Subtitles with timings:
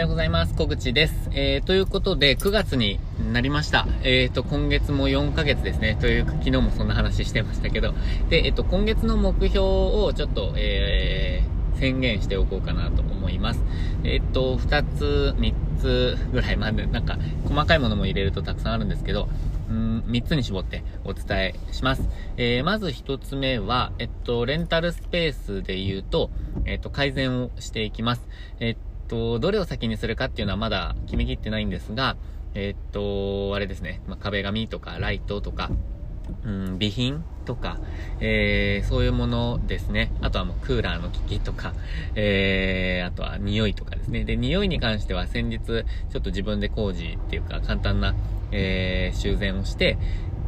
[0.00, 0.54] ようございます。
[0.54, 1.28] 小口です。
[1.32, 2.98] えー、ということで、9月に
[3.34, 3.86] なりました。
[4.02, 5.98] えーと、今月も4ヶ月ですね。
[6.00, 7.92] というか、昨日もそんな話してましたけど。
[8.30, 13.60] で、えっ、ー、と、今月の目標をちょっと、えー、宣言しておこうかなと思います。
[14.02, 19.28] えっ、と、2つ、3つぐらいまで、なんか、細かいものも入れるとたくさんあるんですけど、
[19.68, 22.08] うん、3つに絞ってお伝えします。
[22.38, 26.30] えー、まず1つ目は、えっと、レンタルスペースで言うと、
[26.64, 28.26] えっと、改善をしていきます。
[28.60, 28.76] えっ
[29.10, 32.16] と、どれを先にするかっていうのはまだ決めきってないんですが、
[32.54, 35.70] えっと、あれですね、まあ、壁紙とかライトとか、
[36.44, 37.78] うん、備品とか、
[38.20, 40.12] えー、そういうものですね。
[40.20, 41.74] あとはもうクーラーの機器とか、
[42.14, 44.24] えー、あとは匂いとかですね。
[44.24, 45.82] で、匂いに関しては先日、ちょ
[46.18, 48.14] っと自分で工事っていうか簡単な、
[48.52, 49.98] えー、修繕をして、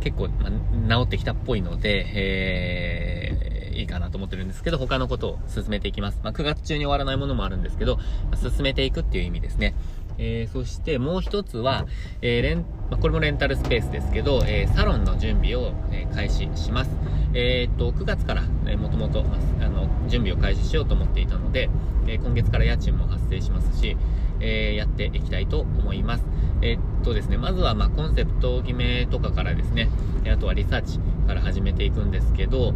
[0.00, 3.37] 結構、まあ、治ってきたっぽいので、えー、
[3.78, 6.20] いいかなと思ってるんですけど、他のことを進めていきます。
[6.22, 7.98] まあ、9月中に終わらないものもあるんですけど、
[8.30, 9.74] ま、進めていくっていう意味ですね。
[10.18, 11.86] えー、そしてもう一つは、
[12.22, 16.90] えー、レン、まあ、これもレンタルスペースですけど、えー、サロンの準備を、え開始します。
[17.34, 19.24] えっと、9月から、ね、もともと、
[19.60, 21.70] あの、準備を開始しようと思っていたので、
[22.08, 23.96] え今月から家賃も発生しますし、
[24.40, 26.24] えやっていきたいと思います。
[26.62, 29.88] えっとですね、まずは、まコンセプト決めとかからですね、
[30.32, 32.74] あとはリサーチから始めていくんですけど、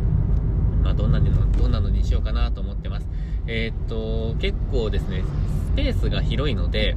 [0.83, 3.07] まあ、どんなの、どんなのにしようかなと思ってます。
[3.47, 5.25] えっと、結構ですね、
[5.73, 6.97] スペースが広いので、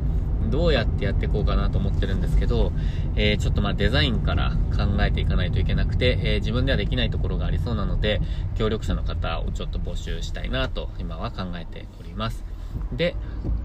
[0.50, 2.72] どうやってやっていこうかなと思ってるんですけど、
[3.16, 8.22] えー、ちょっとまあデザインから考えていかないといけなくて、えー、自分ではできないところがありそうなので、
[8.56, 12.44] 協力者の方をちょっと募集したいなと今は考えております。
[12.91, 13.16] で、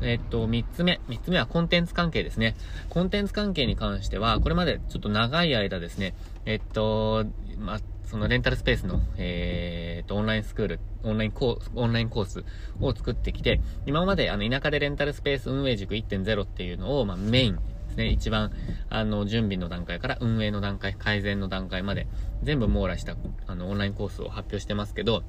[0.03, 1.01] えっと、三つ目。
[1.09, 2.57] 三つ目はコンテンツ関係ですね。
[2.89, 6.15] コンテンツ関係に関しては、これまでちょっと長い間ですね、
[6.47, 7.27] えっと、
[7.59, 12.45] まあ、そのレンタルスペースの、えー、と、オンラインスクール、オンラインコース、オンラインコース
[12.81, 18.51] を作ってきて、今まであの、田舎でレンタルスペース運営塾1.0っていうのを、まあ、メインですね、一番、
[18.89, 22.09] あの、準備の段階から運営の段階、改善の段階まで、
[22.43, 23.17] 全部網羅した、
[23.47, 25.23] あの、オンラインコースを発表してますけど、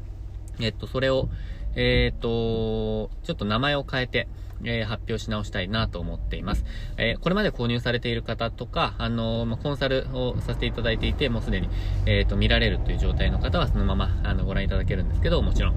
[0.59, 1.29] えっと、それを、
[1.75, 4.27] えっと、ちょっと名前を変えて、
[4.65, 6.65] えー、発表し直したいなと思っています。
[6.97, 11.69] えー、これまで購入されている方とか、あのー、まコンサルをさせていただいていて、もうすでに、
[12.05, 15.75] えっ、と、見られるという状態の方はそのまま、あの、ご覧いただけるんですけど、もちろん。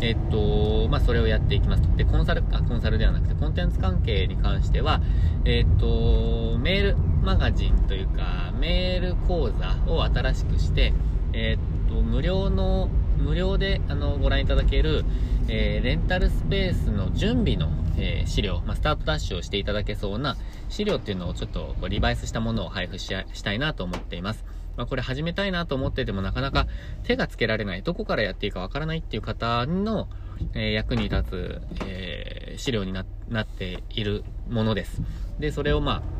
[0.00, 1.96] えっと、まあ、それをやっていきますと。
[1.96, 5.00] で、コンサル、あ、コンサルではなくて、コンテンツ関係に関しては、
[5.44, 10.92] えっと、メールマガジンというか、メール講座を新しくして、
[11.32, 12.88] えっと、無料の、
[13.20, 15.04] 無料で、あの、ご覧いただける、
[15.48, 20.36] えー、レンタルスペースの準備の、えー、資料、まあ、スタートダッシュをしていただけそうな
[20.68, 23.08] 資料っていうのをちょっとリバイスしたものを配布し
[23.42, 24.44] たいなと思っています。
[24.76, 26.66] まあ、これ始めたいなと思っててもなかなか
[27.02, 30.08] 手がつけられない、どこからやっていいかわからないっていう方の、
[30.54, 35.02] えー、役に立つ、えー、資料になっているものです。
[35.38, 36.02] で、それをま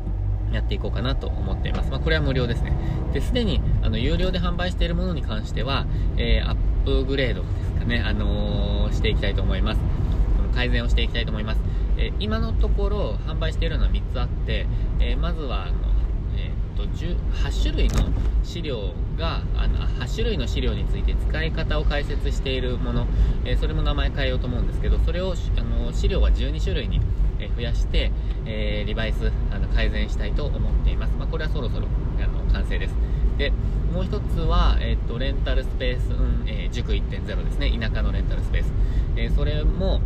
[0.51, 1.91] やっていこうかなと思っています。
[1.91, 2.73] まあ、これは無料ですね。
[3.13, 5.85] で、すでに、あの、有料で販売しているものに関しては、
[6.17, 9.81] えー、アップグレードですかね、あのー、していきたいと思います。
[10.53, 11.61] 改善をしていきたいと思います。
[11.97, 14.65] え今のところ販売しているのは3つあって、
[14.99, 15.73] えまずはあの、
[16.35, 18.09] えー、と8種類の
[18.43, 23.07] 資料があの8種類の資料について使い方を解説しているもの、
[23.45, 27.01] えそれも名前変えようと思うんですけどそれをあの資料は12種類に
[27.61, 28.11] 増やして、
[28.45, 31.87] えー、リバイスあの改善したいと思っています、まあ、これはそろそろ
[32.19, 32.95] あの完成です
[33.37, 33.51] で
[33.93, 38.71] もう一つは、えーと、レンタルスペース、うんえー、塾1.0ですね田舎のレンタルスペース、
[39.15, 40.01] えー、それも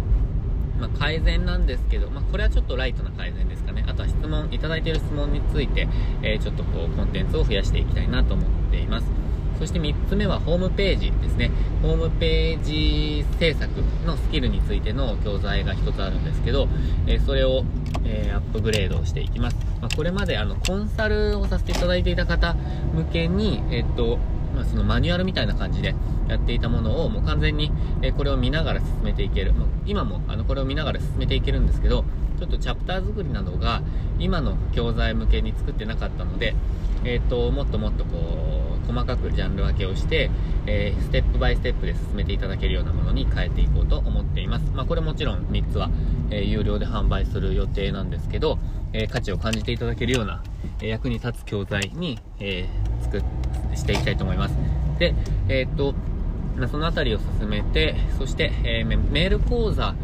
[0.77, 3.85] まあ、改善なんですけど、まあ、これはちょっとライトな改善ですかね。
[3.87, 5.87] あとは質問、いただいている質問について、
[6.21, 9.24] えー、ちょっとこう、コンテンツを増やしていきたいなと思っています。
[9.59, 11.51] そして3つ目はホームページですね。
[11.81, 13.71] ホームページ制作
[14.05, 16.67] のスキルについての教材が1つあるんですけど、
[17.07, 17.63] え、それを、
[18.05, 19.57] え、アップグレードしていきます。
[19.81, 22.53] まあ、これまであの、コンサルをさせていただいていた方
[22.93, 24.17] 向けに、えっと、
[24.55, 25.95] まあ、そのマニュアルみたいな感じで
[26.29, 29.53] やっていたものをもう完全に、えこれを見ながら進めていける。
[29.53, 32.03] まあ、今もあのこれを見ながら進めていけるんですけど、
[32.39, 33.81] ちょっとチャプター作りなどが
[34.19, 36.55] 今の教材向けに作ってなかったので、
[37.05, 38.17] え、ー、と、もっともっとこ
[38.83, 40.29] う、細かくジャンル分けをして、
[40.67, 44.65] えー、ステップバイステップで進めていただけるようなものに変えていこうと思っています。
[44.73, 45.89] まあ、これもちろん3つは、
[46.31, 48.59] えー、有料で販売する予定なんですけど、
[48.97, 50.41] え価値を感じていただけるような、
[50.81, 52.65] え役に立つ教材に、え
[53.01, 53.21] 作
[53.75, 54.55] していきたいと思います。
[54.99, 55.13] で、
[55.49, 55.93] えっと、
[56.55, 59.95] まあ、そのあたりを進めて、そして、え、メール講座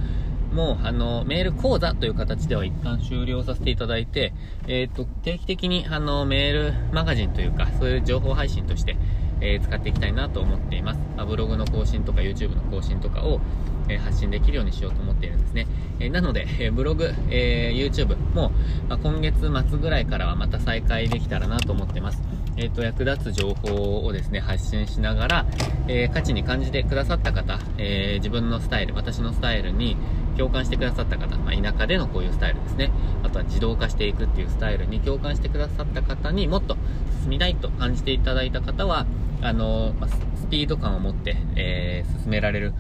[0.54, 4.34] もう、あの、メール講座という形では一旦終了させていただいて、
[4.68, 8.98] えっ、ー、と、定期的に、あの、メールマガジンというか、そういう情報配信として、
[9.42, 11.00] えー、使っていきたいなと思っています。
[11.18, 13.42] まあ、ブログの更新とか YouTube の更新とかを、
[13.90, 15.68] えー、発信できるようにしようと思っているんですね。
[16.00, 18.52] えなので、えブログ、え YouTube も、
[18.90, 22.22] まあ、今月末ぐらいからはまた再開できたらなと思ってます。
[22.58, 25.46] えっ、と、役立つ情報をですね、発信しながら、
[25.88, 29.96] え価値に感じてくださった方、え自分のスタイル、私のスタイルに
[30.38, 32.92] 共感してくださった方、まあ、田舎でのこういうスタイルですね。
[33.24, 36.78] あとは自動化していくっていうスタイルに共感してくださった方にもっと
[37.22, 39.06] 進みたいと感じていただいた方は、
[39.42, 42.74] あの、まあ、スピード感を持って、えー、進められる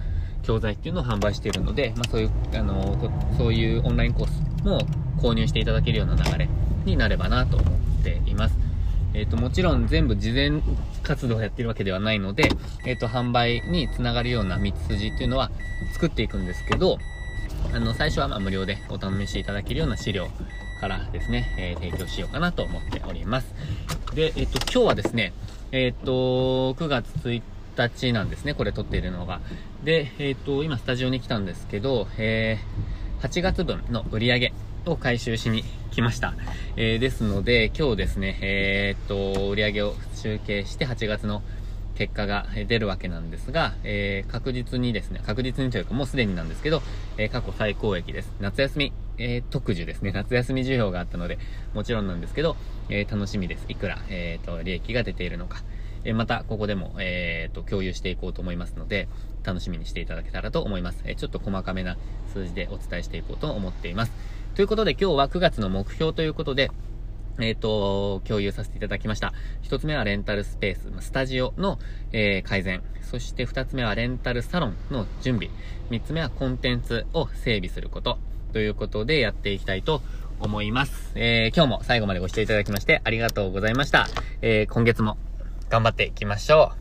[0.44, 4.80] 教材っていうのを販売しているので、まあ、そういう、あの、そういうオンラインコースも
[5.18, 6.50] 購入していただけるような流れ
[6.86, 8.58] になればなと思っています。
[9.14, 10.62] えっ、ー、と、もちろん全部事前
[11.04, 12.50] 活動をやってるわけではないので、
[12.86, 15.52] えっ、ー、と、販売につながるような道筋っていうのは
[15.94, 16.98] 作っていくんですけど、
[17.74, 20.28] あの、最初はま無料でお試しいただけるような資料
[20.82, 23.54] からですね、えー、提供しようかなと思っております。
[24.14, 25.32] で、えっ、と、今日はですね、
[25.72, 27.42] えっ、と、9月1
[27.78, 29.40] 日なんですね、これ撮っているのが。
[29.86, 32.58] で、えっ、と、今スタジオに来たんですけど、え、
[33.22, 34.54] 8月分の売り上げ
[34.86, 36.34] を回収しに来ました。
[36.76, 41.42] えー、ですので、今日ですね、えっと、売り上げを集計して8月の
[41.96, 46.82] 結果が出るわけなんですが、えー、確実にですね、確実にというかもうすでになんですけど、
[47.18, 48.32] えー、過去最高益です。
[48.40, 50.12] 夏休み、えー、特需ですね。
[50.12, 51.38] 夏休み需要があったので、
[51.74, 52.56] もちろんなんですけど、
[52.90, 53.66] え楽しみです。
[53.70, 55.64] いくら、えっ、と、利益が出ているのか。
[56.04, 59.08] えまた、ここでも、えっ、と、共有していこうと思いますので、
[59.44, 61.02] 楽しみにしていただけたらと思います。
[61.06, 61.98] えちょっと細かめな
[62.34, 64.12] 数字でお伝えしていこうと思っています。
[64.56, 66.72] ということで、今日は9月の目標ということで、
[67.40, 69.34] えっ、ー、と、共有させていただきました。
[69.62, 71.80] 一つ目はレンタルスペース、スタジオの、
[72.12, 72.84] えー、改善。
[73.02, 75.50] そして二つ目はレンタルサロンの準備。
[75.90, 78.18] 三つ目はコンテンツを整備すること。
[78.54, 80.02] ということでやっていきたいと
[80.40, 81.12] 思います。
[81.16, 84.08] えー、今日も最後までご視聴いただきましてありがとうございました。
[84.42, 85.18] え、今月も
[85.70, 86.81] 頑張っていきましょう。